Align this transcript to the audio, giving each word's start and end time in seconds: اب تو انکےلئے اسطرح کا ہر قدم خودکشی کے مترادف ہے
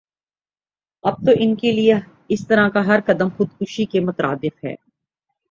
اب 1.03 1.25
تو 1.25 1.31
انکےلئے 1.39 1.93
اسطرح 2.27 2.69
کا 2.69 2.85
ہر 2.85 2.99
قدم 3.05 3.29
خودکشی 3.37 3.85
کے 3.85 3.99
مترادف 3.99 4.63
ہے 4.63 4.75